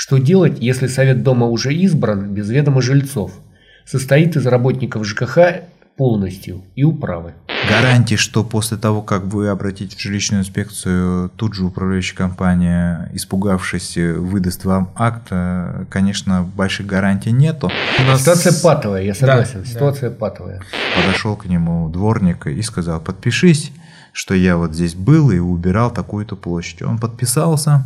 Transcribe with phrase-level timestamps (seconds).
[0.00, 3.32] Что делать, если совет дома уже избран без ведома жильцов?
[3.84, 5.38] Состоит из работников ЖКХ
[5.96, 7.34] полностью и управы.
[7.68, 13.96] Гарантии, что после того, как вы обратитесь в жилищную инспекцию, тут же управляющая компания, испугавшись,
[13.96, 17.68] выдаст вам акт, э, конечно, больших гарантий нету.
[18.06, 18.20] нас...
[18.20, 20.16] Ситуация патовая, я согласен, да, ситуация да.
[20.16, 20.62] патовая.
[20.94, 23.72] Подошел к нему дворник и сказал, подпишись,
[24.12, 26.82] что я вот здесь был и убирал такую-то площадь.
[26.82, 27.84] Он подписался,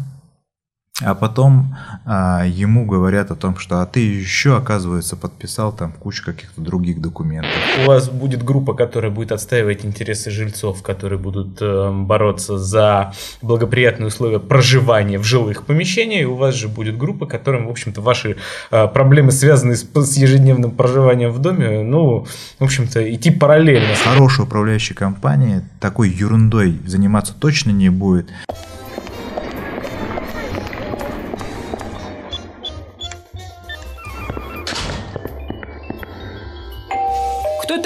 [1.05, 1.75] а потом
[2.05, 7.01] а, ему говорят о том, что а ты еще, оказывается, подписал там кучу каких-то других
[7.01, 7.51] документов.
[7.85, 14.09] У вас будет группа, которая будет отстаивать интересы жильцов, которые будут э, бороться за благоприятные
[14.09, 16.23] условия проживания в жилых помещениях.
[16.23, 18.37] И у вас же будет группа, которым, в общем-то, ваши
[18.71, 22.27] э, проблемы, связанные с, с ежедневным проживанием в доме, ну,
[22.59, 23.95] в общем-то, идти параллельно.
[24.05, 28.29] Хорошая управляющая компания такой ерундой заниматься точно не будет.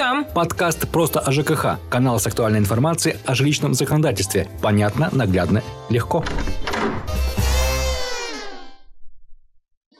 [0.07, 0.23] Там?
[0.23, 1.79] Подкаст «Просто о ЖКХ».
[1.89, 4.47] Канал с актуальной информацией о жилищном законодательстве.
[4.61, 6.23] Понятно, наглядно, легко.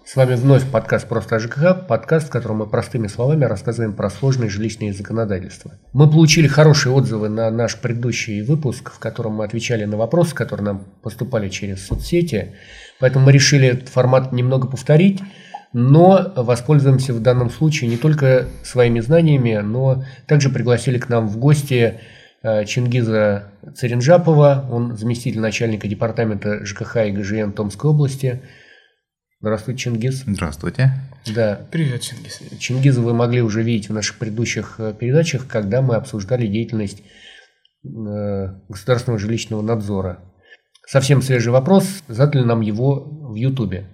[0.06, 4.10] С вами вновь подкаст «Просто о ЖКХ», подкаст, в котором мы простыми словами рассказываем про
[4.10, 5.74] сложные жилищные законодательства.
[5.92, 10.68] Мы получили хорошие отзывы на наш предыдущий выпуск, в котором мы отвечали на вопросы, которые
[10.68, 12.56] нам поступали через соцсети,
[13.02, 15.20] поэтому мы решили этот формат немного повторить–
[15.74, 21.38] но воспользуемся в данном случае не только своими знаниями, но также пригласили к нам в
[21.38, 22.00] гости
[22.42, 28.42] э, Чингиза Царинжапова, он заместитель начальника департамента ЖКХ и ГЖН Томской области.
[29.40, 30.24] Здравствуйте, Чингиз.
[30.26, 30.94] Здравствуйте.
[31.36, 31.62] Да.
[31.72, 32.42] Привет, Чингиз.
[32.60, 37.04] Чингиза вы могли уже видеть в наших предыдущих э, передачах, когда мы обсуждали деятельность
[37.84, 40.20] э, государственного жилищного надзора.
[40.88, 43.88] Совсем свежий вопрос, задали нам его в Ютубе.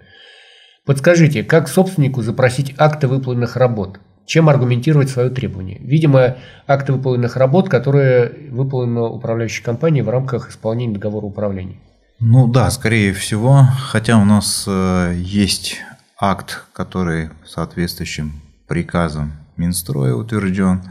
[0.85, 4.01] Подскажите, как собственнику запросить акты выполненных работ?
[4.25, 5.79] Чем аргументировать свое требование?
[5.79, 6.35] Видимо,
[6.67, 11.77] акты выполненных работ, которые выполнены управляющей компанией в рамках исполнения договора управления.
[12.19, 15.77] Ну да, скорее всего, хотя у нас э, есть
[16.19, 20.83] акт, который соответствующим приказом Минстроя утвержден,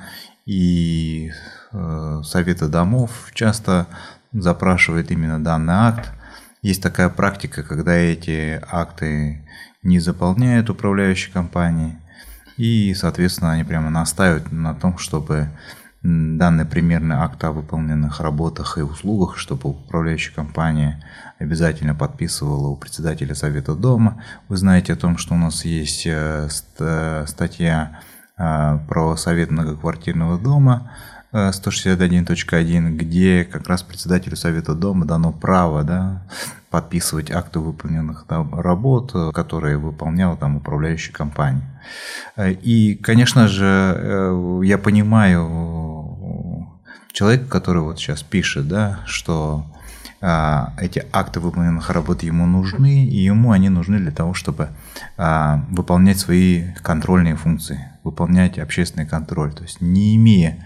[0.47, 1.33] и
[1.73, 3.87] э, Советы домов часто
[4.33, 6.13] запрашивает именно данный акт.
[6.63, 9.45] Есть такая практика, когда эти акты
[9.83, 11.99] не заполняют управляющие компании.
[12.57, 15.51] И, соответственно, они прямо настаивают на том, чтобы
[16.03, 21.05] данный примерный акт о выполненных работах и услугах, чтобы управляющая компания
[21.39, 24.23] обязательно подписывала у председателя Совета Дома.
[24.49, 26.49] Вы знаете о том, что у нас есть э,
[27.27, 28.01] статья
[28.37, 30.93] э, про Совет многоквартирного дома,
[31.33, 36.23] 161.1, где как раз председателю Совета Дома дано право да,
[36.71, 41.83] подписывать акты выполненных там, работ, которые выполняла там управляющая компания.
[42.39, 46.69] И, конечно же, э, я понимаю
[47.13, 49.67] человека, который вот сейчас пишет, да, что
[50.25, 54.69] а, эти акты выполненных работ ему нужны, и ему они нужны для того, чтобы
[55.17, 59.53] а, выполнять свои контрольные функции, выполнять общественный контроль.
[59.53, 60.65] То есть не имея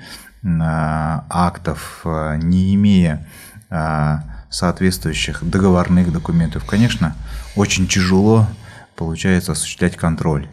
[1.29, 3.27] актов, а, не имея
[3.69, 7.15] а, соответствующих договорных документов, конечно,
[7.57, 8.47] очень тяжело
[8.97, 10.49] получается осуществлять контроль.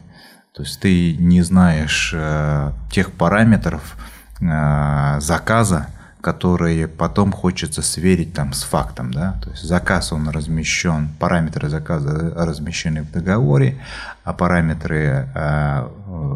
[0.54, 3.96] То есть ты не знаешь э, тех параметров
[4.40, 5.88] э, заказа,
[6.22, 12.34] которые потом хочется сверить там с фактом, да, то есть заказ он размещен, параметры заказа
[12.36, 13.82] размещены в договоре,
[14.24, 15.88] а параметры э,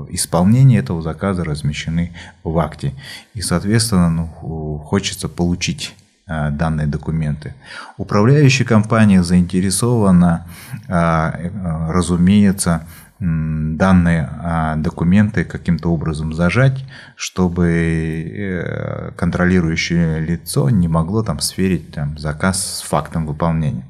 [0.09, 2.93] исполнения этого заказа размещены в акте,
[3.33, 5.95] и соответственно ну, хочется получить
[6.27, 7.53] э, данные документы.
[7.97, 10.47] Управляющая компания заинтересована,
[10.87, 12.83] э, разумеется,
[13.19, 14.29] данные
[14.77, 22.81] документы каким-то образом зажать, чтобы э, контролирующее лицо не могло там сверить там, заказ с
[22.83, 23.85] фактом выполнения.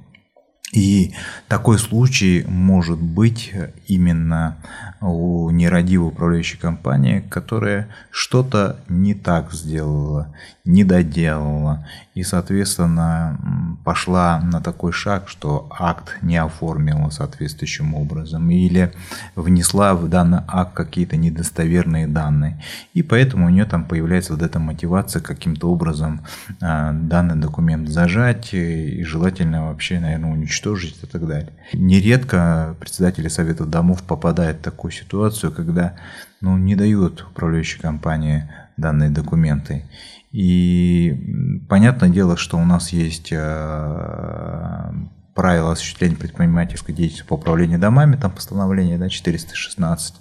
[0.74, 1.14] И
[1.48, 3.54] такой случай может быть
[3.88, 4.58] именно
[5.02, 10.34] у нерадивой управляющей компании, которая что-то не так сделала,
[10.66, 18.92] не доделала и, соответственно, пошла на такой шаг, что акт не оформила соответствующим образом или
[19.36, 22.62] внесла в данный акт какие-то недостоверные данные.
[22.94, 26.22] И поэтому у нее там появляется вот эта мотивация каким-то образом
[26.60, 31.54] а, данный документ зажать и желательно вообще, наверное, уничтожить и так далее.
[31.74, 35.96] Нередко председатели Совета домов попадают в такую ситуацию, когда
[36.42, 39.86] ну, не дают управляющей компании данные документы.
[40.32, 44.92] И понятное дело, что у нас есть э,
[45.38, 50.16] правила осуществления предпринимательской деятельности по управлению домами, там постановление да, 416,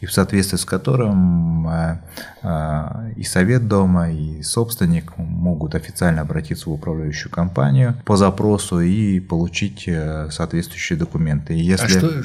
[0.00, 2.00] и в соответствии с которым э,
[2.42, 9.20] э, и совет дома, и собственник могут официально обратиться в управляющую компанию по запросу и
[9.20, 11.54] получить э, соответствующие документы.
[11.54, 11.86] И если...
[11.86, 12.22] А что,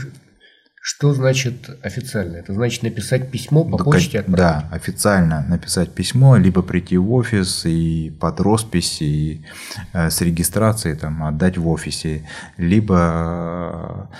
[0.85, 2.35] что значит официально?
[2.35, 4.37] Это значит написать письмо по да, почте отправить?
[4.37, 9.45] Да, официально написать письмо, либо прийти в офис и под роспись и
[9.93, 12.27] э, с регистрацией там, отдать в офисе,
[12.57, 14.15] либо э,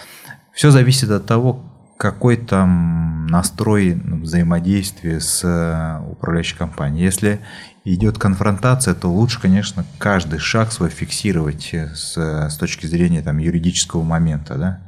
[0.54, 7.04] все зависит от того, какой там настрой взаимодействия с э, управляющей компанией.
[7.04, 7.42] Если
[7.84, 13.38] идет конфронтация, то лучше, конечно, каждый шаг свой фиксировать э, с, с точки зрения там,
[13.38, 14.56] юридического момента.
[14.56, 14.80] Да?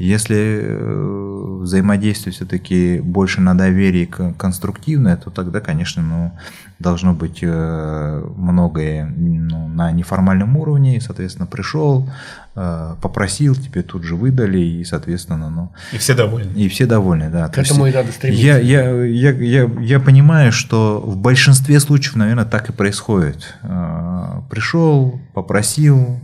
[0.00, 6.32] Если э, взаимодействие все-таки больше на доверии конструктивное, то тогда, конечно, ну,
[6.78, 10.96] должно быть э, многое ну, на неформальном уровне.
[10.96, 12.08] И, соответственно, пришел,
[12.56, 15.70] э, попросил, тебе тут же выдали, и, соответственно, ну...
[15.92, 16.52] И все довольны.
[16.58, 17.48] И все довольны, да.
[17.48, 18.42] К то этому есть, и надо стремиться.
[18.42, 23.54] Я, я, я, я, я понимаю, что в большинстве случаев, наверное, так и происходит.
[24.48, 26.18] Пришел, попросил,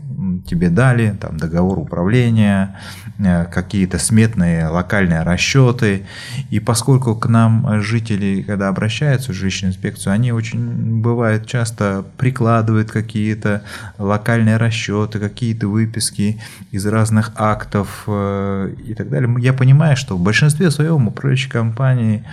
[0.46, 2.76] тебе дали, там договор управления,
[3.18, 6.06] э, какие-то сметные локальные расчеты.
[6.50, 12.90] И поскольку к нам жители, когда обращаются в жилищную инспекцию, они очень бывает часто прикладывают
[12.90, 13.62] какие-то
[13.98, 16.40] локальные расчеты, какие-то выписки
[16.70, 19.34] из разных актов э, и так далее.
[19.40, 22.24] Я понимаю, что в большинстве своем управляющие компании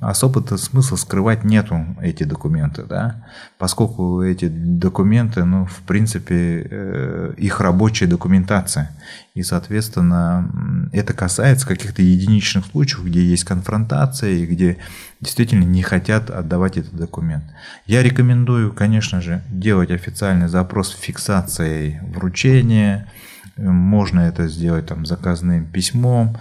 [0.00, 3.26] особо-то смысла скрывать нету эти документы, да,
[3.58, 8.90] поскольку эти документы, ну, в принципе, э, их рабочая документация,
[9.34, 14.78] и, соответственно, это касается каких-то единичных случаев, где есть конфронтация и где
[15.20, 17.44] действительно не хотят отдавать этот документ.
[17.86, 23.06] Я рекомендую, конечно же, делать официальный запрос фиксацией вручения,
[23.60, 26.36] можно это сделать там заказным письмом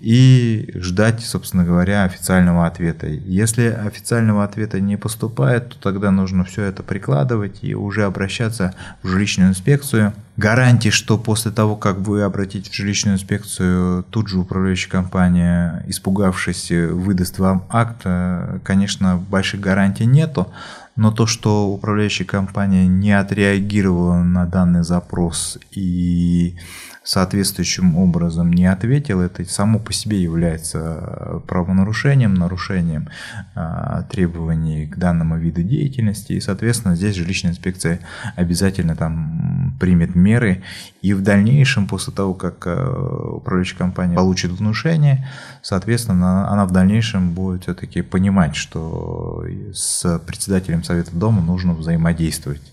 [0.00, 3.06] и ждать, собственно говоря, официального ответа.
[3.06, 9.08] Если официального ответа не поступает, то тогда нужно все это прикладывать и уже обращаться в
[9.08, 10.12] жилищную инспекцию.
[10.36, 16.70] Гарантии, что после того, как вы обратитесь в жилищную инспекцию, тут же управляющая компания, испугавшись,
[16.70, 20.50] выдаст вам акт, э, конечно, больших гарантий нету,
[20.96, 26.56] но то, что управляющая компания не отреагировала на данный запрос и
[27.04, 33.08] соответствующим образом не ответил, это само по себе является э, правонарушением, нарушением
[33.54, 36.32] э, требований к данному виду деятельности.
[36.32, 38.00] И, соответственно, здесь жилищная инспекция
[38.36, 40.62] обязательно там примет меры.
[41.00, 45.28] И в дальнейшем, после того, как э, управляющая компания получит внушение,
[45.60, 49.44] соответственно, она в дальнейшем будет все-таки понимать, что
[49.74, 52.71] с председателем Совета Дома нужно взаимодействовать.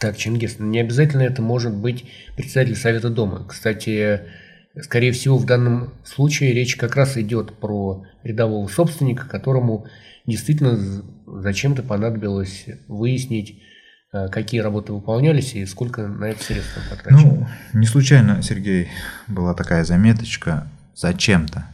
[0.00, 3.44] Так, Чингис, не обязательно это может быть председатель Совета Дома.
[3.46, 4.22] Кстати,
[4.80, 9.86] скорее всего, в данном случае речь как раз идет про рядового собственника, которому
[10.26, 13.60] действительно зачем-то понадобилось выяснить,
[14.14, 17.48] э, какие работы выполнялись и сколько на это средства потрачено.
[17.72, 18.88] Ну, не случайно, Сергей,
[19.28, 21.66] была такая заметочка «зачем-то».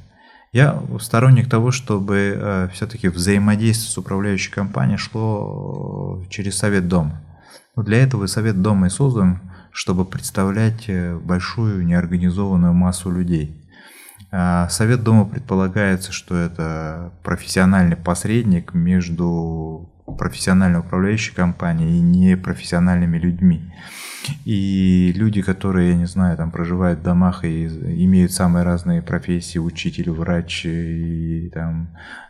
[0.52, 7.22] Я сторонник того, чтобы э, все-таки взаимодействие с управляющей компанией шло через Совет Дома.
[7.76, 9.40] Но для этого Совет Дома и создан,
[9.70, 13.54] чтобы представлять э, большую неорганизованную массу людей.
[14.32, 23.70] А Совет Дома предполагается, что это профессиональный посредник между профессиональной управляющей компанией и непрофессиональными людьми.
[24.44, 29.58] И люди, которые, я не знаю, там проживают в домах и имеют самые разные профессии,
[29.58, 31.88] учитель, врач и там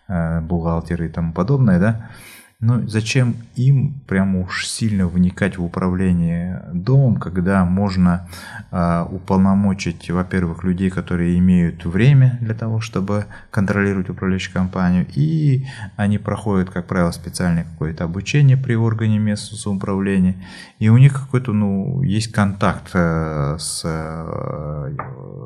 [0.08, 2.10] э, бухгалтер и тому подобное, да,
[2.58, 8.28] но зачем им прямо уж сильно вникать в управление домом, когда можно
[8.70, 16.16] э, уполномочить, во-первых, людей, которые имеют время для того, чтобы контролировать управляющую компанию, и они
[16.16, 20.36] проходят, как правило, специальное какое-то обучение при органе местного самоуправления,
[20.78, 24.96] и у них какой-то, ну, есть контакт э, с э,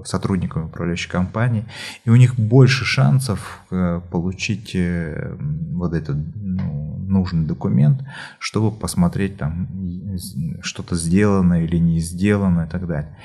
[0.05, 1.65] сотрудниками управляющей компании,
[2.05, 5.37] и у них больше шансов э, получить э,
[5.73, 8.03] вот этот, ну, нужный документ,
[8.39, 9.69] чтобы посмотреть там
[10.63, 13.17] что-то сделано или не сделано и так далее.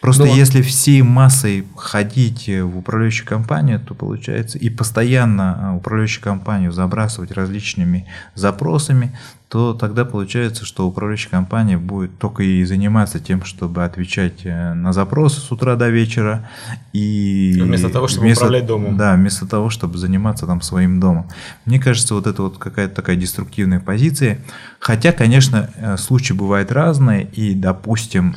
[0.00, 0.34] Просто Но...
[0.34, 7.32] если всей массой ходить в управляющую компанию, то получается и постоянно а, управляющую компанию забрасывать
[7.32, 9.16] различными запросами,
[9.52, 14.94] то тогда получается, что управляющая компания будет только и заниматься тем, чтобы отвечать э, на
[14.94, 16.48] запросы с утра до вечера.
[16.94, 18.96] И вместо того, чтобы вместо, управлять домом.
[18.96, 21.28] Да, вместо того, чтобы заниматься там своим домом.
[21.66, 24.38] Мне кажется, вот это вот какая-то такая деструктивная позиция.
[24.78, 28.34] Хотя, конечно, э, случаи бывают разные, и, допустим,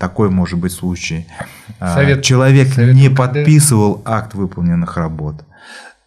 [0.00, 1.26] такой может быть случай.
[1.78, 5.44] А, совет, Человек совет не подписывал акт выполненных работ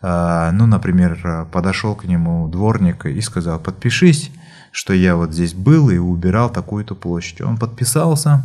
[0.08, 4.32] ну, например, подошел к нему дворник и сказал, подпишись,
[4.72, 7.42] что я вот здесь был и убирал такую-то площадь.
[7.42, 8.44] Он подписался,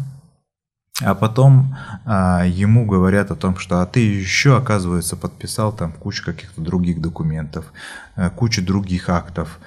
[1.02, 6.25] а потом а, ему говорят о том, что а ты еще, оказывается, подписал там кучу
[6.25, 7.73] каких-то других документов,
[8.10, 9.59] а, кучу других актов.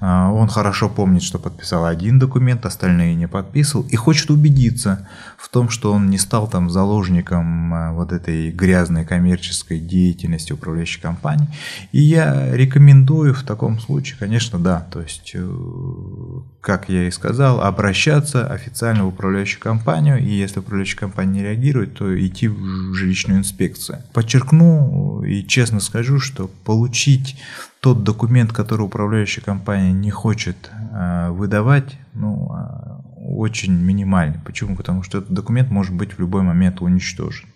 [0.00, 5.48] А, он хорошо помнит, что подписал один документ, остальные не подписывал, и хочет убедиться в
[5.48, 11.48] том, что он не стал там заложником а, вот этой грязной коммерческой деятельности управляющей компании.
[11.92, 17.60] И я рекомендую в таком случае, конечно, да, то есть, э, как я и сказал,
[17.60, 23.40] обращаться официально в управляющую компанию, и если управляющая компания не реагирует, то идти в жилищную
[23.40, 24.02] инспекцию.
[24.12, 27.36] Подчеркну и честно скажу, что получить
[27.80, 34.38] тот документ, который управляющая компания не хочет э, выдавать, ну, э, очень минимальный.
[34.44, 34.76] Почему?
[34.76, 37.48] Потому что этот документ может быть в любой момент уничтожен.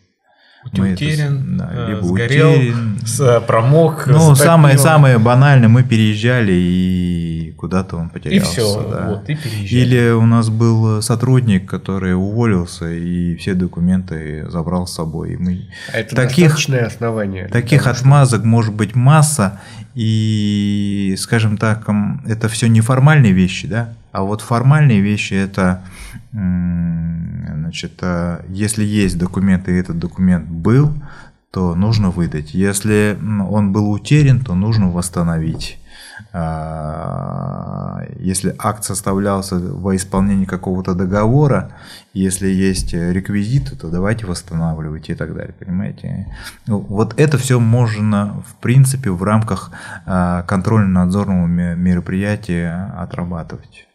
[0.73, 2.99] Мы утерян, это, да, либо сгорел, утерян.
[3.05, 4.07] С, промок.
[4.07, 8.47] Ну, самое, самое банальное, мы переезжали и куда-то он потерялся.
[8.47, 9.09] И все, да.
[9.09, 9.81] вот, и переезжали.
[9.81, 15.33] Или у нас был сотрудник, который уволился и все документы забрал с собой.
[15.33, 15.69] И мы...
[15.95, 17.49] А это таких, основание.
[17.49, 18.49] Таких того, отмазок что...
[18.49, 19.61] может быть масса,
[19.95, 21.88] и, скажем так,
[22.26, 25.83] это все неформальные вещи, да, а вот формальные вещи это,
[27.71, 30.93] значит, э, если есть документ и этот документ был,
[31.53, 32.53] то нужно выдать.
[32.53, 33.17] Если
[33.49, 35.79] он был утерян, то нужно восстановить.
[36.33, 41.71] А, если акт составлялся во исполнении какого-то договора,
[42.12, 46.27] если есть реквизиты, то давайте восстанавливайте и так далее, понимаете?
[46.67, 49.71] Ну, вот это все можно, в принципе, в рамках
[50.07, 53.87] а, контрольно-надзорного мероприятия отрабатывать.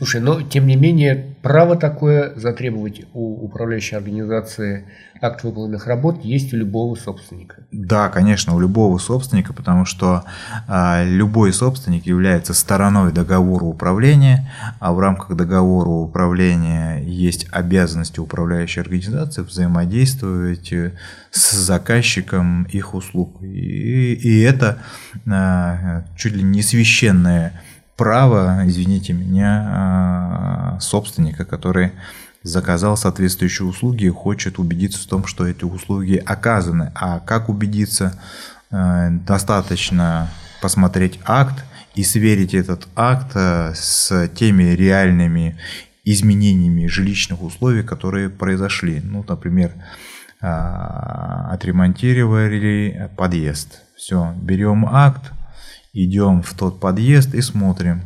[0.00, 4.86] Слушай, но тем не менее, право такое затребовать у управляющей организации
[5.20, 7.56] акт выполненных работ есть у любого собственника.
[7.70, 10.24] Да, конечно, у любого собственника, потому что
[10.66, 18.80] а, любой собственник является стороной договора управления, а в рамках договора управления есть обязанности управляющей
[18.80, 20.92] организации взаимодействовать э,
[21.30, 23.42] с заказчиком их услуг.
[23.42, 24.78] И, и это
[25.30, 27.60] а, чуть ли не священное
[28.00, 31.92] право, извините меня, а, собственника, который
[32.42, 36.92] заказал соответствующие услуги хочет убедиться в том, что эти услуги оказаны.
[36.94, 38.18] А как убедиться?
[38.70, 40.30] Э, достаточно
[40.62, 41.62] посмотреть акт
[41.94, 45.58] и сверить этот акт э, с теми реальными
[46.02, 49.02] изменениями жилищных условий, которые произошли.
[49.04, 49.72] Ну, например,
[50.40, 53.82] э, отремонтировали подъезд.
[53.94, 55.32] Все, берем акт,
[55.92, 58.02] идем в тот подъезд и смотрим.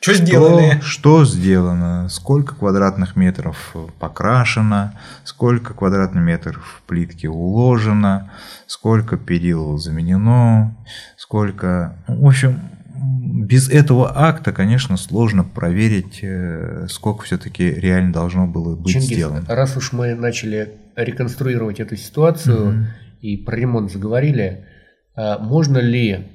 [0.00, 0.80] Что, сделали?
[0.82, 8.30] Что сделано, сколько квадратных метров покрашено, сколько квадратных метров плитки уложено,
[8.66, 10.76] сколько перил заменено,
[11.16, 11.96] сколько...
[12.08, 12.60] В общем,
[12.94, 19.44] без этого акта, конечно, сложно проверить, э, сколько все-таки реально должно было быть Чингис, сделано.
[19.48, 22.86] Раз уж мы начали реконструировать эту ситуацию угу.
[23.20, 24.66] и про ремонт заговорили,
[25.14, 26.26] а можно ли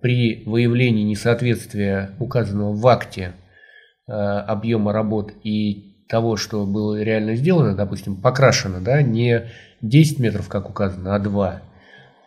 [0.00, 3.32] при выявлении несоответствия указанного в акте
[4.08, 9.44] э, объема работ и того, что было реально сделано, допустим, покрашено, да, не
[9.80, 11.62] 10 метров, как указано, а 2,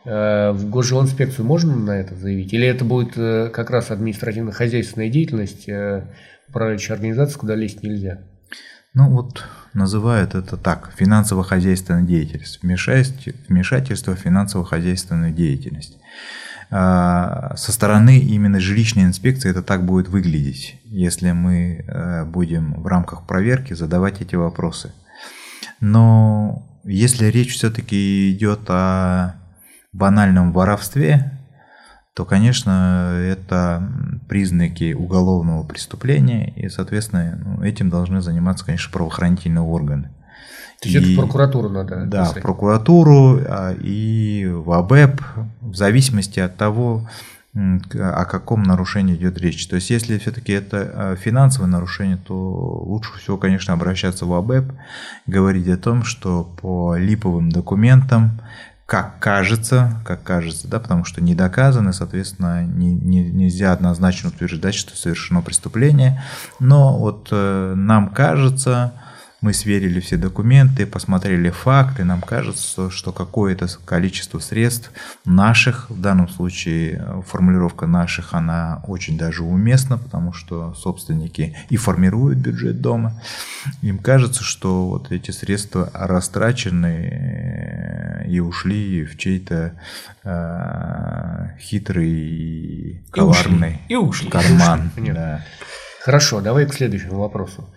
[0.05, 2.53] э, в госжилинспекцию можно на это заявить?
[2.53, 5.67] Или это будет э, как раз административно-хозяйственная деятельность
[6.47, 8.19] управляющей организации, куда лезть нельзя?
[8.93, 15.97] Ну вот называют это так, финансово-хозяйственная деятельность, вмешательство в финансово-хозяйственную деятельность.
[16.75, 22.87] А, со стороны именно жилищной инспекции это так будет выглядеть, если мы э, будем в
[22.87, 24.91] рамках проверки задавать эти вопросы.
[25.81, 29.35] Но если речь все-таки идет о
[29.91, 31.39] банальном воровстве,
[32.15, 33.87] то, конечно, это
[34.27, 40.09] признаки уголовного преступления, и, соответственно, ну, этим должны заниматься, конечно, правоохранительные органы.
[40.83, 42.37] То есть и, это в прокуратуру надо Да, писать.
[42.37, 45.21] в прокуратуру а, и в АБЭП,
[45.61, 47.07] в зависимости от того,
[47.55, 49.67] о каком нарушении идет речь.
[49.67, 54.73] То есть, если все-таки это а, финансовое нарушение, то лучше всего, конечно, обращаться в АБЭП,
[55.27, 58.41] говорить о том, что по липовым документам
[58.85, 64.75] как кажется, как кажется, да, потому что не доказано, соответственно, не, не, нельзя однозначно утверждать,
[64.75, 66.21] что совершено преступление.
[66.59, 68.93] Но вот э, нам кажется,
[69.43, 74.89] мы сверили все документы, посмотрели факты, нам кажется, что какое-то количество средств
[75.25, 81.75] наших, в данном случае э, формулировка наших, она очень даже уместна, потому что собственники и
[81.75, 83.21] формируют бюджет дома.
[83.81, 89.73] Им кажется, что вот эти средства растрачены э, и ушли в чей-то
[90.23, 94.29] э, хитрый и коварный и ушли.
[94.29, 94.89] карман.
[94.95, 95.13] И ушли.
[95.13, 95.45] Да.
[96.01, 97.67] Хорошо, давай к следующему вопросу.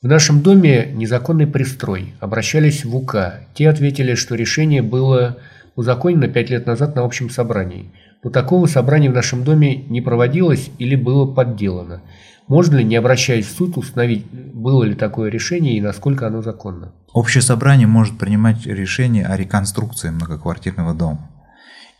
[0.00, 2.14] В нашем доме незаконный пристрой.
[2.20, 3.40] Обращались в УК.
[3.54, 5.38] Те ответили, что решение было
[5.74, 7.90] узаконено пять лет назад на общем собрании.
[8.22, 12.02] Но такого собрания в нашем доме не проводилось или было подделано.
[12.46, 16.92] Можно ли, не обращаясь в суд, установить, было ли такое решение и насколько оно законно?
[17.12, 21.28] Общее собрание может принимать решение о реконструкции многоквартирного дома.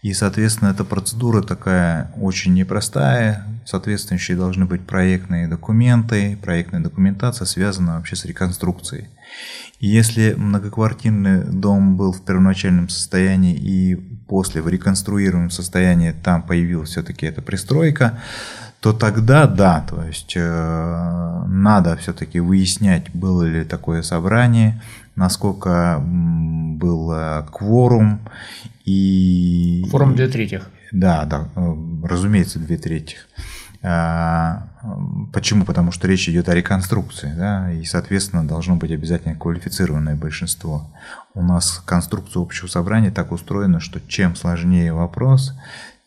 [0.02, 3.44] И, соответственно, эта процедура такая очень непростая.
[3.66, 9.08] Соответствующие должны быть проектные документы, проектная документация связана вообще с реконструкцией.
[9.80, 13.96] И если многоквартирный дом был в первоначальном состоянии и
[14.28, 18.18] после в реконструируемом состоянии там появилась все-таки эта пристройка,
[18.80, 24.80] то тогда да, то есть э, надо все-таки выяснять, было ли такое собрание,
[25.18, 27.12] насколько был
[27.52, 28.20] кворум
[28.84, 29.84] и...
[29.90, 30.70] Кворум две третьих.
[30.92, 33.28] Да, да, э, разумеется, две третьих.
[33.82, 34.68] А,
[35.32, 35.64] почему?
[35.64, 40.90] Потому что речь идет о реконструкции, да, и, соответственно, должно быть обязательно квалифицированное большинство.
[41.34, 45.54] У нас конструкция общего собрания так устроена, что чем сложнее вопрос,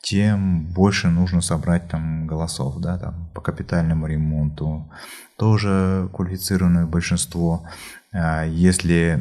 [0.01, 4.89] тем больше нужно собрать там голосов, да, там по капитальному ремонту,
[5.37, 7.63] тоже квалифицированное большинство.
[8.13, 9.19] А если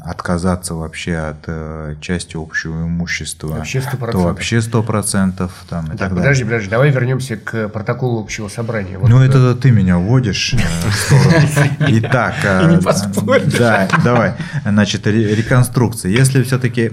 [0.00, 4.10] отказаться вообще от э, части общего имущества, вообще 100%.
[4.10, 6.08] то вообще 100% там, и так, так далее.
[6.16, 8.98] подожди, подожди, давай вернемся к протоколу общего собрания.
[8.98, 11.46] Вот ну, это ты меня вводишь э, в сторону.
[11.88, 12.80] Итак, э,
[13.58, 14.34] да, давай.
[14.64, 16.10] Значит, реконструкция.
[16.10, 16.90] Если все-таки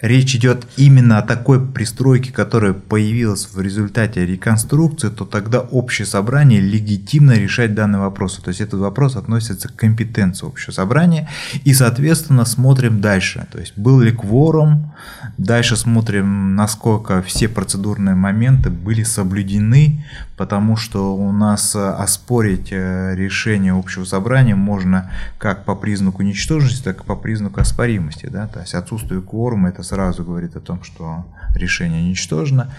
[0.00, 6.60] речь идет именно о такой пристройке, которая появилась в результате реконструкции, то тогда общее собрание
[6.60, 8.40] легитимно решать данный вопрос.
[8.44, 11.28] То есть этот вопрос относится к компетенции общего собрания.
[11.64, 13.46] И, соответственно, смотрим дальше.
[13.52, 14.92] То есть был ли кворум,
[15.38, 20.04] дальше смотрим, насколько все процедурные моменты были соблюдены,
[20.36, 27.00] потому что у нас оспорить э, решение общего собрания можно как по признаку ничтожности, так
[27.00, 28.26] и по признаку оспоримости.
[28.26, 28.48] Да?
[28.48, 32.72] То есть отсутствие кворума это сразу говорит о том, что решение ничтожно.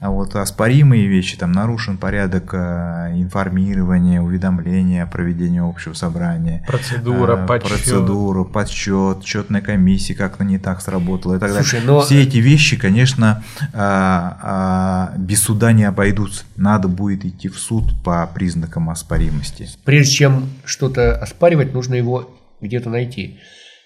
[0.00, 6.64] А вот оспоримые вещи, там нарушен порядок э, информирования, уведомления о проведении общего собрания.
[6.66, 7.70] Процедура, э, подсчет.
[7.70, 11.86] Процедуру, подсчет, счетная комиссия как-то не так сработала и так Слушай, далее.
[11.86, 12.00] Но...
[12.00, 16.44] Все эти вещи, конечно, а, а, без суда не обойдутся.
[16.56, 19.68] Надо будет идти в суд по признакам оспоримости.
[19.84, 23.38] Прежде чем что-то оспаривать, нужно его где-то найти.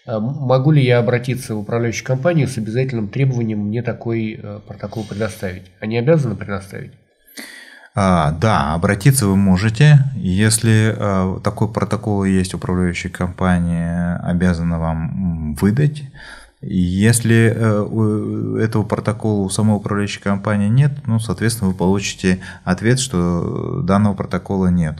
[0.06, 5.04] А могу ли я обратиться в управляющую компанию с обязательным требованием мне такой э, протокол
[5.04, 5.62] предоставить?
[5.80, 6.92] Они обязаны предоставить?
[7.94, 10.00] А, да, обратиться вы можете.
[10.16, 16.02] Если а, такой протокол есть, управляющая компания обязана вам выдать.
[16.60, 23.82] Если э, этого протокола у самой управляющей компании нет, ну, соответственно, вы получите ответ, что
[23.82, 24.96] данного протокола нет.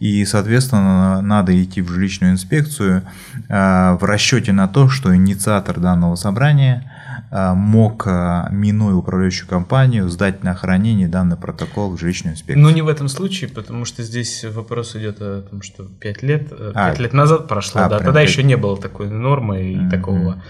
[0.00, 3.02] И, соответственно, надо идти в жилищную инспекцию
[3.48, 6.92] э, в расчете на то, что инициатор данного собрания
[7.30, 12.62] э, мог, э, минуя управляющую компанию, сдать на хранение данный протокол в жилищную инспекцию.
[12.62, 16.48] Но не в этом случае, потому что здесь вопрос идет о том, что 5 лет,
[16.50, 18.28] 5 а, лет назад прошло, а, да, тогда 5...
[18.28, 19.90] еще не было такой нормы и mm-hmm.
[19.90, 20.42] такого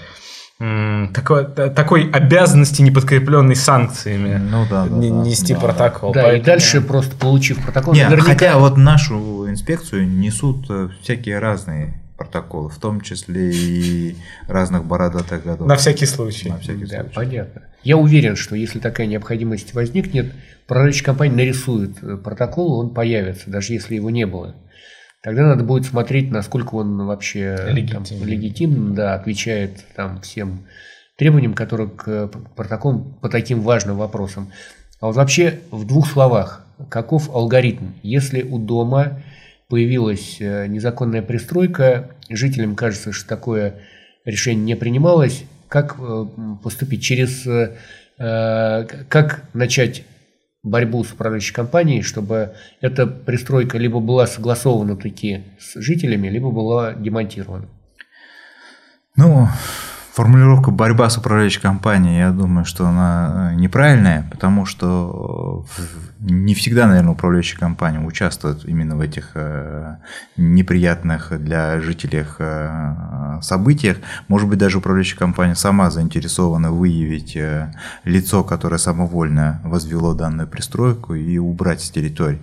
[0.58, 6.12] такой, такой обязанности, не подкрепленной санкциями, ну, да, да, нести да, протокол.
[6.12, 6.42] Да, поэтому...
[6.42, 7.94] и дальше просто получив протокол.
[7.94, 8.32] Нет, наверняка...
[8.32, 14.16] хотя вот нашу инспекцию несут э, всякие разные протоколы, в том числе и
[14.48, 15.68] разных бородатых годов.
[15.68, 16.48] На всякий случай.
[16.48, 17.14] На всякий да, случай.
[17.14, 17.62] Понятно.
[17.84, 20.32] Я уверен, что если такая необходимость возникнет,
[20.64, 24.56] управляющая компания нарисует э, протокол, он появится, даже если его не было.
[25.22, 30.66] Тогда надо будет смотреть, насколько он вообще легитимен, там, легитимен да, отвечает там, всем
[31.16, 34.52] требованиям, которые к протоколам по таким важным вопросам.
[35.00, 37.86] А вот вообще в двух словах, каков алгоритм?
[38.02, 39.20] Если у дома
[39.68, 43.74] появилась э, незаконная пристройка, жителям кажется, что такое
[44.24, 46.26] решение не принималось, как э,
[46.62, 47.02] поступить?
[47.02, 47.76] Через э,
[49.08, 50.04] как начать
[50.62, 56.94] борьбу с управляющей компанией, чтобы эта пристройка либо была согласована таки с жителями, либо была
[56.94, 57.68] демонтирована?
[59.16, 59.48] Ну,
[60.12, 65.82] Формулировка «борьба с управляющей компанией», я думаю, что она э, неправильная, потому что э,
[66.20, 69.96] не всегда, наверное, управляющая компания участвует именно в этих э,
[70.36, 72.24] неприятных для жителей
[73.42, 73.98] событиях.
[74.26, 77.38] Может быть, даже управляющая компания сама заинтересована выявить
[78.04, 82.40] лицо, которое самовольно возвело данную пристройку и убрать с территории.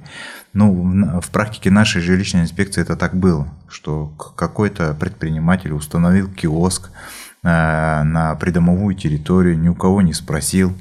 [0.54, 6.92] Ну, в практике нашей жилищной инспекции это так было, что какой-то предприниматель установил киоск,
[7.46, 10.76] на придомовую территорию, ни у кого не спросил.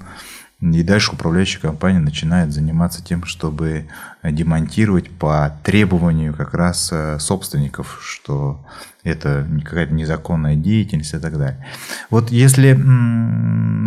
[0.60, 3.86] И дальше управляющая компания начинает заниматься тем, чтобы
[4.22, 8.64] демонтировать по требованию как раз э, собственников, что
[9.02, 11.66] это какая-то незаконная деятельность и так далее.
[12.08, 12.70] Вот если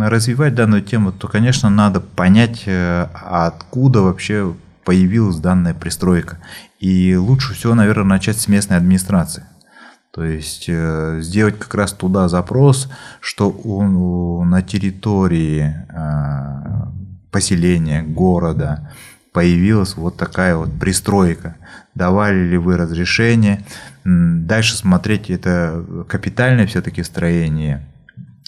[0.04, 6.38] развивать данную тему, то, конечно, надо понять, э, откуда вообще появилась данная пристройка.
[6.78, 9.44] И лучше всего, наверное, начать с местной администрации.
[10.18, 16.88] То есть э, сделать как раз туда запрос, что у, на территории э,
[17.30, 18.90] поселения, города
[19.32, 21.54] появилась вот такая вот пристройка.
[21.94, 23.62] Давали ли вы разрешение?
[24.02, 27.86] Дальше смотреть, это капитальное все-таки строение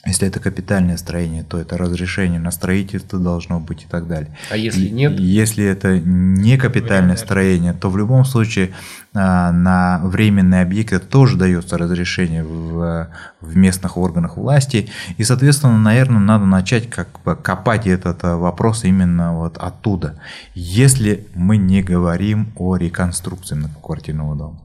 [0.07, 4.35] если это капитальное строение, то это разрешение на строительство должно быть и так далее.
[4.51, 5.21] А если нет?
[5.21, 8.71] Если это не капитальное строение, то в любом случае
[9.13, 13.11] а, на временные объекты тоже дается разрешение в,
[13.43, 14.89] в местных органах власти.
[15.19, 20.19] И, соответственно, наверное, надо начать как бы копать этот а, вопрос именно вот оттуда.
[20.55, 24.61] Если мы не говорим о реконструкции многоквартирного дома.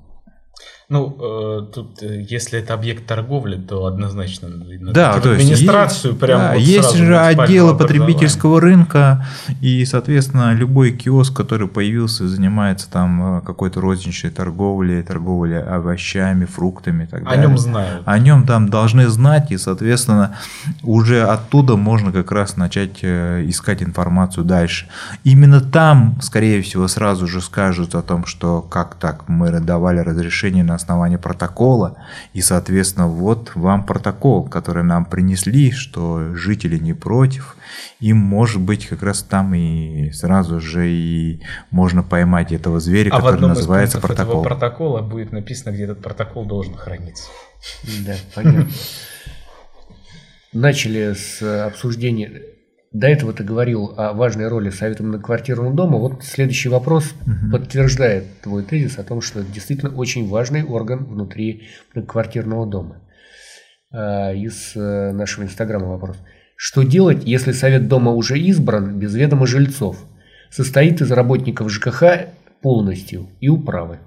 [0.87, 6.11] Ну, э, тут, э, если это объект торговли, то однозначно надо да, то есть администрацию
[6.11, 9.25] есть, прямо да, вот есть же отделы потребительского рынка,
[9.61, 17.05] и, соответственно, любой киоск, который появился, занимается там э, какой-то розничной торговлей, торговлей овощами, фруктами
[17.05, 17.45] и так далее.
[17.45, 18.03] О нем знают.
[18.05, 20.37] О нем там должны знать, и, соответственно,
[20.83, 24.87] уже оттуда можно как раз начать искать информацию дальше.
[25.23, 30.63] Именно там, скорее всего, сразу же скажут о том, что как так, мы давали разрешение
[30.63, 31.97] на основании протокола.
[32.33, 37.55] И, соответственно, вот вам протокол, который нам принесли, что жители не против.
[37.99, 43.17] И, может быть, как раз там и сразу же и можно поймать этого зверя, а
[43.17, 44.41] который называется протокол.
[44.41, 47.25] этого протокола будет написано, где этот протокол должен храниться.
[48.05, 48.67] Да, понятно.
[50.53, 52.54] Начали с обсуждения
[52.95, 55.97] до этого ты говорил о важной роли Совета многоквартирного дома.
[55.97, 57.51] Вот следующий вопрос угу.
[57.51, 63.01] подтверждает твой тезис о том, что это действительно очень важный орган внутри многоквартирного дома.
[63.91, 66.15] А, из э, нашего инстаграма вопрос.
[66.55, 69.97] Что делать, если Совет дома уже избран без ведома жильцов?
[70.49, 72.29] Состоит из работников ЖКХ
[72.61, 73.99] полностью и управы.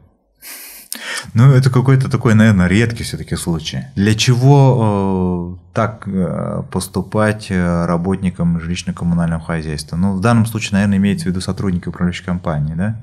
[1.35, 3.85] Ну, это какой-то такой, наверное, редкий все-таки случай.
[3.95, 9.97] Для чего э, так э, поступать э, работникам жилищно-коммунального хозяйства?
[9.97, 12.97] Ну, в данном случае, наверное, имеется в виду сотрудники управляющей компании, да?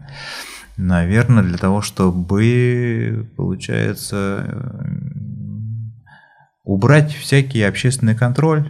[0.77, 4.85] Наверное, для того, чтобы, получается, э,
[6.63, 8.69] убрать всякий общественный контроль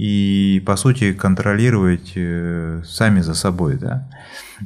[0.00, 3.76] и, по сути, контролировать э, сами за собой.
[3.76, 4.08] Да?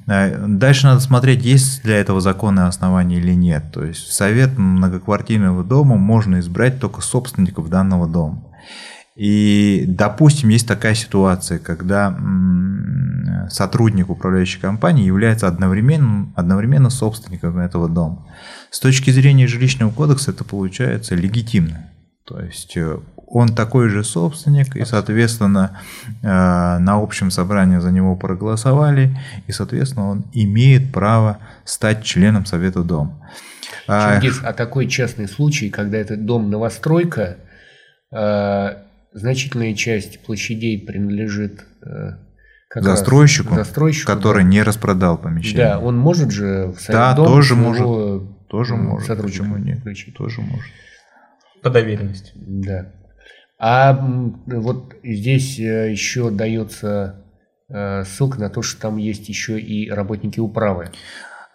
[0.06, 3.64] А, дальше надо смотреть, есть для этого законные основания или нет.
[3.72, 8.44] То есть совет многоквартирного дома можно избрать только собственников данного дома.
[9.16, 12.16] И, допустим, есть такая ситуация, когда
[13.50, 18.24] сотрудник управляющей компании является одновременно, одновременно собственником этого дома.
[18.70, 21.90] С точки зрения жилищного кодекса это получается легитимно.
[22.24, 22.98] То есть э,
[23.34, 25.80] он такой же собственник, и, соответственно,
[26.22, 29.16] э, на общем собрании за него проголосовали,
[29.48, 33.28] и, соответственно, он имеет право стать членом Совета дома.
[33.86, 37.38] Чингис, а, а такой частный случай, когда этот дом новостройка,
[38.12, 38.68] э,
[39.12, 42.12] значительная часть площадей принадлежит э,
[42.72, 44.48] застройщику, застройщику, который да.
[44.48, 45.70] не распродал помещение.
[45.70, 49.20] Да, он может же в Совет да, дом тоже может, тоже может.
[49.20, 49.80] Почему нет?
[49.80, 50.16] Включить.
[50.16, 50.70] Тоже может.
[51.62, 52.30] По доверенности.
[52.36, 52.92] Да.
[53.58, 53.92] А
[54.46, 57.24] вот здесь э, еще дается
[57.68, 60.90] э, ссылка на то, что там есть еще и работники управы.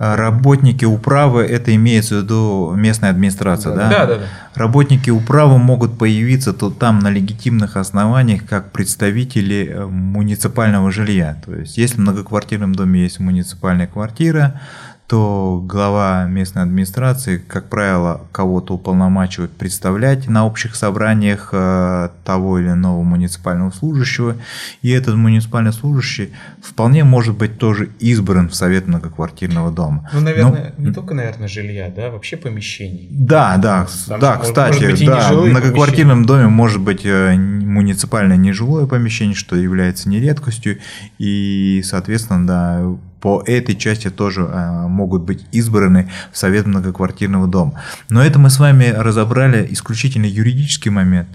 [0.02, 3.90] А работники управы, это имеется в виду местная администрация, да?
[3.90, 4.26] Да, да, да.
[4.56, 11.36] Работники управы могут появиться то там на легитимных основаниях, как представители э, муниципального жилья.
[11.46, 14.62] То есть, если в многоквартирном доме есть муниципальная квартира,
[15.10, 22.68] то глава местной администрации, как правило, кого-то уполномачивает представлять на общих собраниях э, того или
[22.68, 24.36] иного муниципального служащего,
[24.84, 30.08] и этот муниципальный служащий вполне может быть тоже избран в совет многоквартирного дома.
[30.14, 33.08] Ну, наверное, Но, не только, наверное, жилья, да, вообще помещений.
[33.10, 36.28] Да, да, Там да, кстати, может быть, да, в многоквартирном помещения.
[36.28, 40.78] доме может быть э, муниципальное нежилое помещение, что является нередкостью,
[41.18, 47.82] и, соответственно, да, по этой части тоже э, могут быть избраны в Совет многоквартирного дома.
[48.10, 51.30] Но это мы с вами разобрали исключительно юридический момент.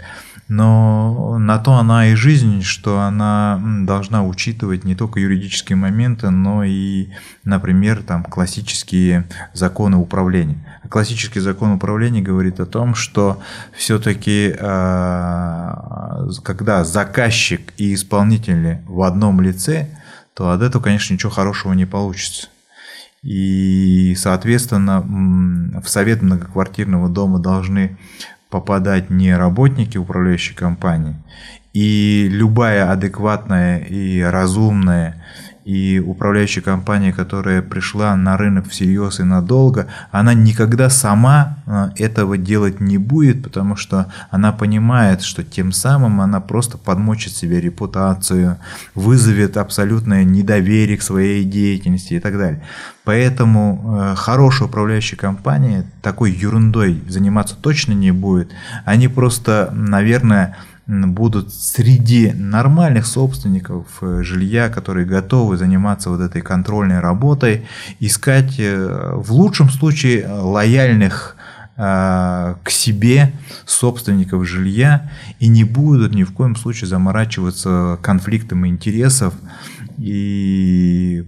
[0.46, 6.64] Но на то она и жизнь, что она должна учитывать не только юридические моменты, но
[6.64, 7.08] и,
[7.44, 10.58] например, там, классические законы управления.
[10.90, 13.40] Классический закон управления говорит о том, что
[13.72, 15.74] все-таки, э,
[16.42, 19.88] когда заказчик и исполнитель в одном лице–
[20.34, 22.48] то от этого, конечно, ничего хорошего не получится.
[23.22, 25.00] И, соответственно,
[25.80, 27.96] в совет многоквартирного дома должны
[28.50, 31.16] попадать не работники управляющей компании,
[31.72, 35.24] и любая адекватная и разумная
[35.64, 42.36] и управляющая компания, которая пришла на рынок всерьез и надолго, она никогда сама э, этого
[42.36, 48.58] делать не будет, потому что она понимает, что тем самым она просто подмочит себе репутацию,
[48.94, 52.62] вызовет абсолютное недоверие к своей деятельности и так далее.
[53.04, 58.50] Поэтому э, хорошая управляющая компания такой ерундой заниматься точно не будет.
[58.84, 67.00] Они просто, наверное, будут среди нормальных собственников э, жилья, которые готовы заниматься вот этой контрольной
[67.00, 67.66] работой,
[68.00, 71.36] искать э, в лучшем случае лояльных
[71.76, 73.32] э, к себе
[73.64, 79.32] собственников жилья и не будут ни в коем случае заморачиваться конфликтом интересов
[79.96, 81.24] и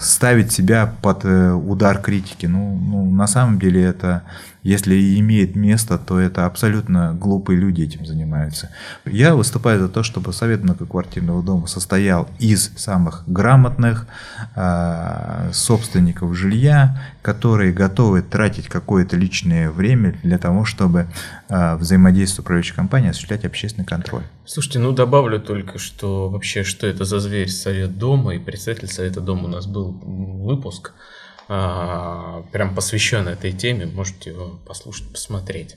[0.00, 2.46] ставить себя под удар критики.
[2.46, 4.24] Ну, ну, на самом деле это
[4.68, 8.68] если и имеет место, то это абсолютно глупые люди этим занимаются.
[9.06, 14.06] Я выступаю за то, чтобы совет многоквартирного дома состоял из самых грамотных
[14.54, 21.06] э, собственников жилья, которые готовы тратить какое-то личное время для того, чтобы
[21.48, 24.24] э, взаимодействие управляющей компании осуществлять общественный контроль.
[24.44, 29.22] Слушайте, ну добавлю только, что вообще, что это за зверь совет дома, и представитель совета
[29.22, 31.17] дома у нас был выпуск– а,
[31.48, 35.76] прям посвящен этой теме, можете его послушать, посмотреть.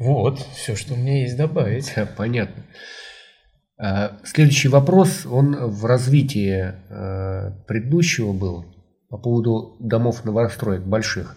[0.00, 1.94] Вот, все, что у меня есть добавить.
[2.16, 2.64] Понятно.
[3.78, 8.66] А, следующий вопрос, он в развитии а, предыдущего был
[9.08, 11.36] по поводу домов новостроек больших.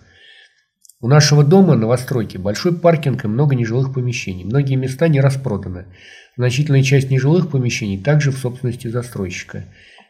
[1.02, 4.46] У нашего дома новостройки большой паркинг и много нежилых помещений.
[4.46, 5.86] Многие места не распроданы.
[6.38, 9.66] Значительная часть нежилых помещений также в собственности застройщика.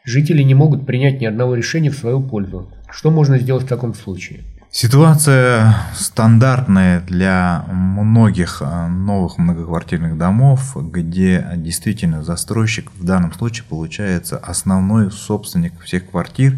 [0.06, 2.72] Жители не могут принять ни одного решения в свою пользу.
[2.94, 4.44] Что можно сделать в таком случае?
[4.70, 14.38] Ситуация стандартная для многих э, новых многоквартирных домов, где действительно застройщик в данном случае получается
[14.38, 16.56] основной собственник всех квартир.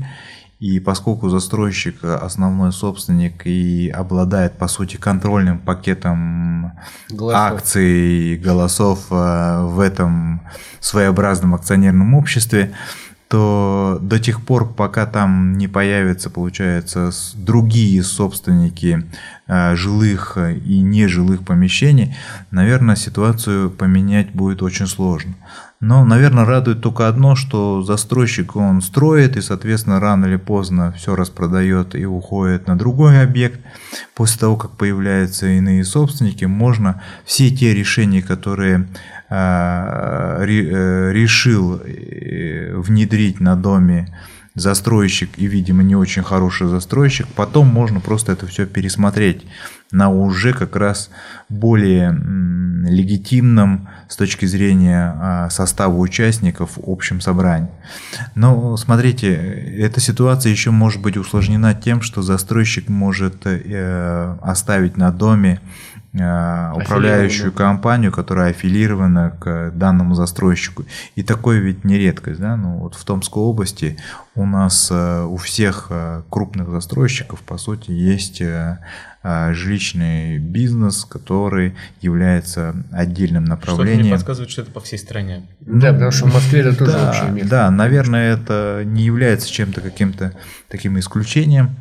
[0.60, 7.42] И поскольку застройщик основной собственник и обладает, по сути, контрольным пакетом голосов.
[7.42, 10.42] акций и голосов э, в этом
[10.80, 12.74] своеобразном акционерном обществе,
[13.28, 19.04] то до тех пор, пока там не появятся, получается, другие собственники
[19.48, 22.16] э, жилых и нежилых помещений,
[22.52, 25.34] наверное, ситуацию поменять будет очень сложно.
[25.82, 31.16] Но, наверное, радует только одно, что застройщик он строит и, соответственно, рано или поздно все
[31.16, 33.60] распродает и уходит на другой объект.
[34.16, 38.88] После того, как появляются иные собственники, можно все те решения, которые
[39.28, 41.95] Э, э, решил э,
[42.80, 44.16] внедрить на доме
[44.56, 49.46] застройщик и, видимо, не очень хороший застройщик, потом можно просто это все пересмотреть
[49.92, 51.10] на уже как раз
[51.50, 52.12] более
[52.88, 57.70] легитимном с точки зрения а, состава участников общем собрании.
[58.34, 63.46] Но смотрите, эта ситуация еще может быть усложнена тем, что застройщик может
[64.42, 70.86] оставить на доме Э, управляющую компанию, которая аффилирована к данному застройщику.
[71.16, 72.40] И такое ведь не редкость.
[72.40, 72.56] Да?
[72.56, 73.98] Ну, вот в Томской области
[74.36, 78.42] у нас э, у всех э, крупных застройщиков, по сути, есть
[79.24, 83.96] жилищный бизнес, который является отдельным направлением.
[83.96, 85.48] Что-то мне подсказывает, что это по всей стране.
[85.62, 87.50] Да, потому что в Москве это тоже да, общее место.
[87.50, 90.34] Да, наверное, это не является чем-то каким-то
[90.68, 91.76] таким исключением.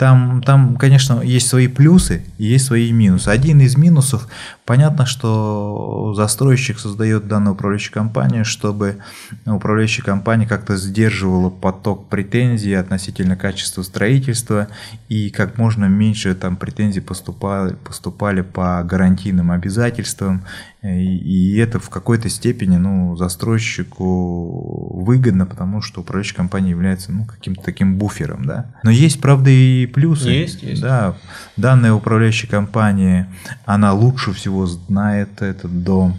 [0.00, 3.28] Там, там, конечно, есть свои плюсы и есть свои минусы.
[3.28, 4.28] Один из минусов,
[4.64, 8.96] понятно, что застройщик создает данную управляющую компанию, чтобы
[9.44, 14.68] управляющая компания как-то сдерживала поток претензий относительно качества строительства
[15.10, 20.44] и как можно меньше там претензий поступали, поступали по гарантийным обязательствам.
[20.82, 27.26] И, и это в какой-то степени ну, застройщику выгодно, потому что управляющая компания является ну,
[27.26, 28.46] каким-то таким буфером.
[28.46, 28.74] Да?
[28.82, 30.28] Но есть, правда, и плюсы.
[30.28, 30.82] Есть, есть.
[30.82, 31.14] Да,
[31.56, 33.28] данная управляющая компания,
[33.64, 36.16] она лучше всего знает этот дом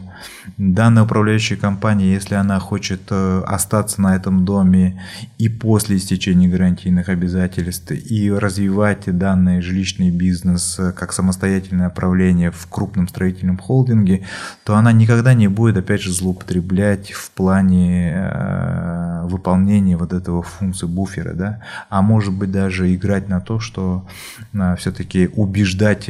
[0.57, 5.01] данная управляющая компания, если она хочет э, остаться на этом доме
[5.37, 12.67] и после истечения гарантийных обязательств, и развивать данный жилищный бизнес э, как самостоятельное управление в
[12.67, 14.25] крупном строительном холдинге,
[14.63, 18.11] то она никогда не будет, опять же, злоупотреблять в плане
[19.21, 24.05] э, выполнения вот этого функции буфера, да, а может быть даже играть на то, что
[24.77, 26.05] все-таки убеждать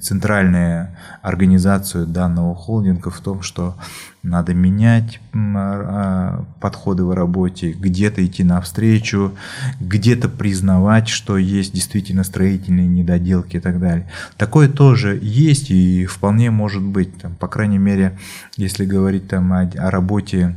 [0.00, 0.88] центральную
[1.22, 3.76] организацию данного холдинга в том, что
[4.22, 9.32] надо менять а, подходы в работе, где-то идти навстречу,
[9.80, 14.08] где-то признавать, что есть действительно строительные недоделки и так далее.
[14.36, 18.18] Такое тоже есть и вполне может быть, там, по крайней мере,
[18.56, 20.56] если говорить там о, о работе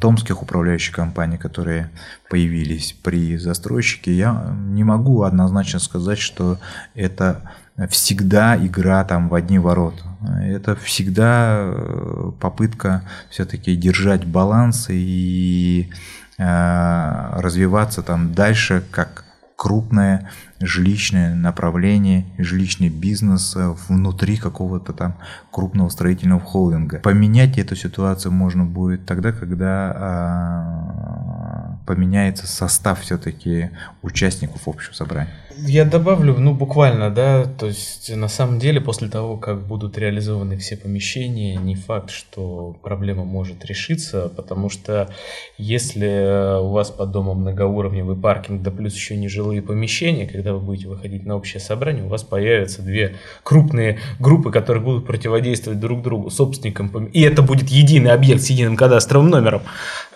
[0.00, 1.90] томских управляющих компаний, которые
[2.28, 6.58] появились при застройщике, я не могу однозначно сказать, что
[6.94, 7.42] это
[7.88, 10.04] всегда игра там в одни ворота.
[10.42, 15.90] Это всегда э, попытка все-таки держать баланс и
[16.38, 19.24] э, развиваться там дальше как
[19.56, 20.30] крупное
[20.64, 23.56] жилищное направление, жилищный бизнес
[23.88, 25.16] внутри какого-то там
[25.50, 26.98] крупного строительного холдинга.
[26.98, 33.70] Поменять эту ситуацию можно будет тогда, когда а, поменяется состав все-таки
[34.02, 35.32] участников общего собрания.
[35.56, 40.56] Я добавлю, ну, буквально, да, то есть на самом деле после того, как будут реализованы
[40.56, 45.08] все помещения, не факт, что проблема может решиться, потому что
[45.56, 50.88] если у вас под домом многоуровневый паркинг, да плюс еще нежилые помещения, когда вы будете
[50.88, 56.30] выходить на общее собрание, у вас появятся две крупные группы, которые будут противодействовать друг другу,
[56.30, 59.62] собственникам, и это будет единый объект с единым кадастровым номером.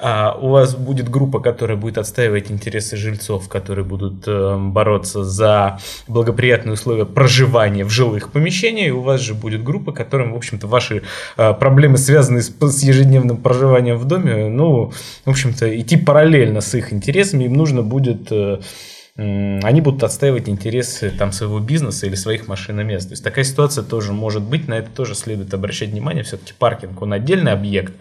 [0.00, 5.78] А у вас будет группа, которая будет отстаивать интересы жильцов, которые будут э, бороться за
[6.06, 10.66] благоприятные условия проживания в жилых помещениях, и у вас же будет группа, которым, в общем-то,
[10.66, 11.02] ваши
[11.36, 14.92] э, проблемы, связанные с, с ежедневным проживанием в доме, ну,
[15.24, 18.60] в общем-то, идти параллельно с их интересами, им нужно будет э,
[19.18, 23.08] они будут отстаивать интересы там, своего бизнеса или своих машиномест.
[23.08, 26.22] То есть такая ситуация тоже может быть, на это тоже следует обращать внимание.
[26.22, 27.94] Все-таки паркинг, он отдельный объект,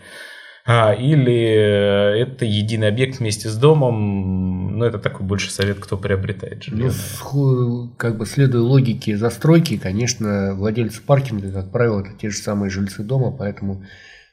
[0.68, 6.92] или это единый объект вместе с домом, ну, это такой больше совет, кто приобретает жилье.
[7.34, 12.70] Ну, как бы следуя логике застройки, конечно, владельцы паркинга, как правило, это те же самые
[12.70, 13.84] жильцы дома, поэтому,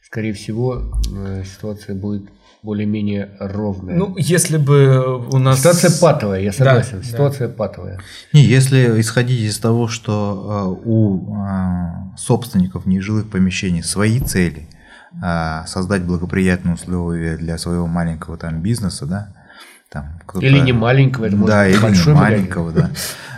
[0.02, 0.82] скорее всего,
[1.16, 2.24] э, ситуация будет
[2.64, 3.94] более-менее ровная.
[3.94, 5.58] Ну, если бы у нас...
[5.58, 7.54] Ситуация патовая, я согласен, да, ситуация да.
[7.54, 8.00] патовая.
[8.32, 14.73] Не, если исходить из того, что э, у э, собственников нежилых помещений свои цели, а,
[15.66, 19.28] создать благоприятные условия для своего маленького там бизнеса, да,
[19.90, 22.90] там или не маленького, это да, или не маленького, да.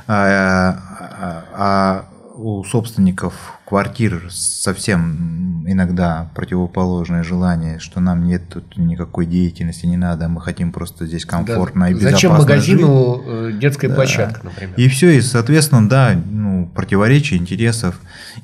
[0.09, 0.79] А,
[1.21, 2.05] а, а
[2.37, 3.35] у собственников
[3.65, 10.73] квартир совсем иногда противоположное желание, что нам нет тут никакой деятельности, не надо, мы хотим
[10.73, 11.91] просто здесь комфортно да.
[11.91, 13.27] и безопасно Зачем магазину жить.
[13.27, 13.95] Э, детская да.
[13.95, 14.75] площадка, например?
[14.77, 18.01] И все, и, соответственно, да, ну, противоречия интересов.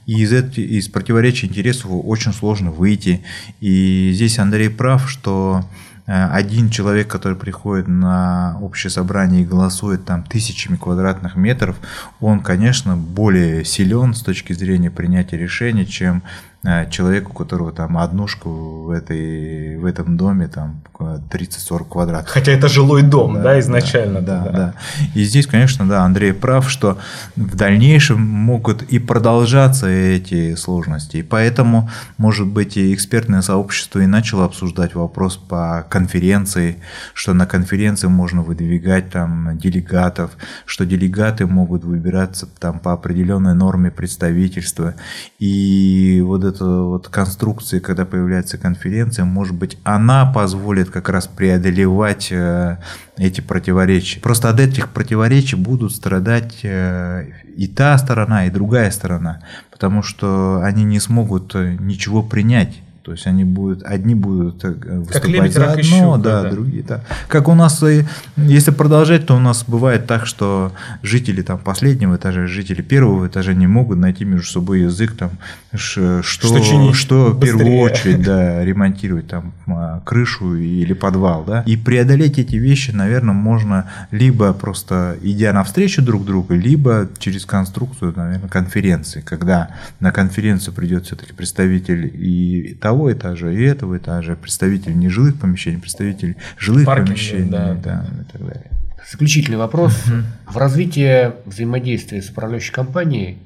[0.07, 3.23] И из, из противоречия интересов очень сложно выйти.
[3.61, 5.65] И здесь Андрей прав, что
[6.07, 11.77] Э, один человек, который приходит на общее собрание и голосует там тысячами квадратных метров,
[12.21, 16.23] он, конечно, более силен с точки зрения принятия решений, чем
[16.65, 22.31] Э, человеку, у которого там однушка в, этой, в этом доме там 30-40 квадратов.
[22.31, 24.21] Хотя это жилой дом, да, да изначально.
[24.21, 24.75] Да, да, да.
[25.15, 26.99] И здесь, конечно, да, Андрей прав, что
[27.35, 31.17] в дальнейшем могут и продолжаться эти сложности.
[31.17, 36.77] И поэтому, может быть, и экспертное сообщество и начало обсуждать вопрос по конференции,
[37.13, 40.31] что на конференции можно выдвигать там делегатов,
[40.65, 44.95] что делегаты могут выбираться там по определенной норме представительства.
[45.41, 52.29] И вот эта вот конструкция, когда появляется конференция, может быть, она позволит как раз преодолевать
[52.31, 52.79] э,
[53.17, 54.21] эти противоречия.
[54.21, 60.61] Просто от этих противоречий будут страдать э, и та сторона, и другая сторона, потому что
[60.63, 65.29] они не смогут э, ничего принять То есть они будут, одни будут э, Как выступать
[65.29, 66.51] лебедь, за одно, щука, да, да.
[66.51, 67.01] другие так.
[67.27, 68.05] Как у нас, и-
[68.37, 73.55] если продолжать, то у нас бывает так, что жители там последнего этажа, жители первого этажа
[73.55, 75.31] не могут найти между собой язык, там,
[75.75, 81.63] что, Что чинить что в первую очередь, да, ремонтировать там а, крышу или подвал, да.
[81.67, 88.13] И преодолеть эти вещи, наверное, можно либо просто идя навстречу друг другу, либо через конструкцию,
[88.15, 94.99] наверное, конференции, когда на конференцию придет все-таки представитель и того этажа, и этого этажа, представитель
[94.99, 97.75] нежилых помещений, представитель жилых Паркинга, помещений, да.
[97.75, 98.71] да, и так далее.
[99.11, 100.05] Заключительный вопрос.
[100.47, 103.39] В развитии взаимодействия с управляющей компанией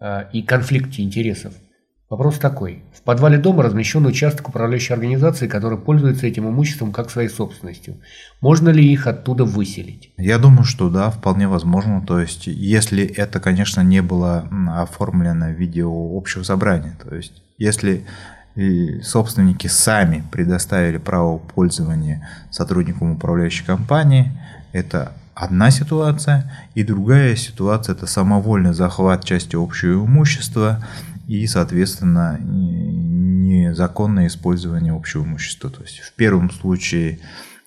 [0.00, 1.54] а, и конфликте интересов
[2.12, 2.82] вопрос такой.
[2.94, 7.96] В подвале дома размещен участок управляющей организации, который пользуется этим имуществом как своей собственностью.
[8.42, 10.12] Можно ли их оттуда выселить?
[10.18, 12.04] Я думаю, что да, вполне возможно.
[12.06, 14.46] То есть, если это, конечно, не было
[14.76, 18.04] оформлено в виде общего собрания, то есть, если
[19.02, 24.32] собственники сами предоставили право пользования сотрудникам управляющей компании,
[24.72, 30.84] это одна ситуация, и другая ситуация– это самовольный захват части общего имущества
[31.26, 35.70] и, соответственно, незаконное использование общего имущества.
[35.70, 37.20] То есть в первом случае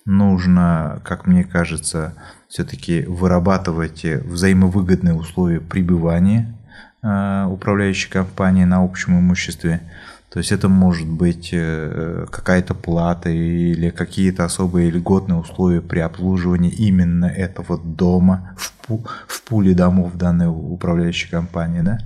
[0.04, 2.14] нужно, как мне кажется,
[2.48, 6.54] все-таки вырабатывать взаимовыгодные условия пребывания
[7.02, 9.80] э, управляющей компании на общем имуществе.
[10.36, 16.70] То есть это может быть э, какая-то плата или какие-то особые льготные условия при обслуживании
[16.70, 21.80] именно этого дома в, пу- в пуле домов данной управляющей компании.
[21.80, 22.00] Да?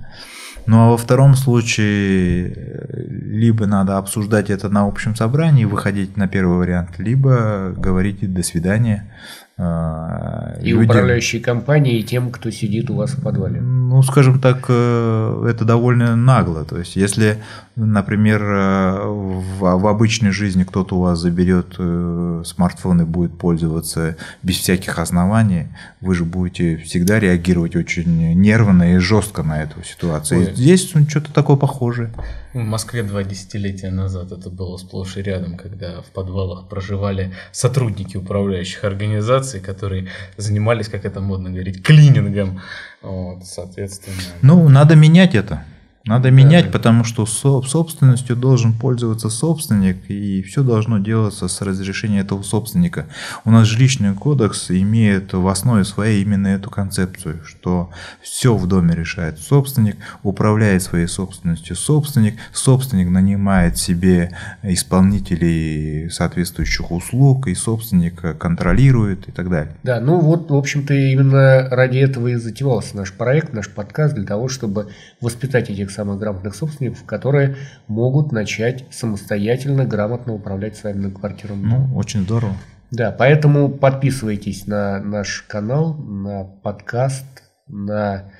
[0.65, 6.29] Ну а во втором случае э, либо надо обсуждать это на общем собрании, выходить на
[6.29, 9.11] первый вариант, либо говорить до свидания.
[9.57, 10.85] Э, И людям.
[10.85, 13.61] управляющей компании, и тем, кто сидит у вас в подвале.
[13.61, 16.63] Ну, скажем так, э, это довольно нагло.
[16.63, 17.37] То есть, если,
[17.75, 24.15] например, э, в, в обычной жизни кто-то у вас заберет э, смартфон и будет пользоваться
[24.43, 25.67] без всяких оснований,
[25.99, 30.39] вы же будете всегда реагировать очень нервно и жестко на эту ситуацию.
[30.39, 30.45] Ой.
[30.51, 32.11] И здесь ну, что-то такое похожее.
[32.53, 38.17] В Москве два десятилетия назад это было сплошь и рядом, когда в подвалах проживали сотрудники
[38.17, 42.61] управляющих организаций, которые занимались, как это модно говорить, клинингом.
[43.01, 44.17] Вот, соответственно.
[44.41, 45.63] Ну, надо менять это.
[46.05, 52.21] Надо менять, потому что со- собственностью должен пользоваться собственник, и все должно делаться с разрешения
[52.21, 53.05] этого собственника.
[53.45, 57.91] У нас жилищный кодекс имеет в основе своей именно эту концепцию, что
[58.21, 64.31] все в доме решает собственник, управляет своей собственностью собственник, собственник нанимает себе
[64.63, 69.75] исполнителей соответствующих услуг, и собственник контролирует и так далее.
[69.83, 74.25] Да, ну вот, в общем-то, именно ради этого и затевался наш проект, наш подкаст, для
[74.25, 74.89] того, чтобы
[75.19, 77.55] воспитать этих самых грамотных собственников, которые
[77.87, 81.89] могут начать самостоятельно, грамотно управлять своим многоквартирным домом.
[81.89, 82.55] Ну, очень здорово.
[82.91, 87.25] Да, поэтому подписывайтесь на наш канал, на подкаст,
[87.67, 88.31] на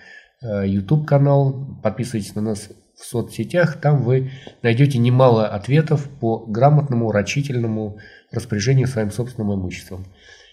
[0.41, 4.31] э, YouTube канал, подписывайтесь на нас в соцсетях, там вы
[4.61, 7.97] найдете немало ответов по грамотному, рачительному
[8.31, 10.05] распоряжению своим собственным имуществом.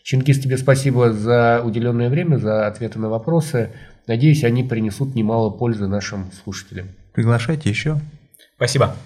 [0.02, 3.72] Чингис, тебе спасибо за уделенное время, за ответы на вопросы.
[4.08, 6.88] Надеюсь, они принесут немало пользы нашим слушателям.
[7.12, 8.00] Приглашайте еще.
[8.56, 8.96] Спасибо.